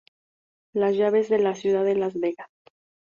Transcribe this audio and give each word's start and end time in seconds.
Las 0.73 0.95
llaves 0.95 1.29
de 1.29 1.37
la 1.37 1.53
ciudad 1.53 1.83
de 1.85 1.93
Las 1.95 2.19
Vegas. 2.19 2.49